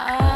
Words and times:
아. 0.00 0.27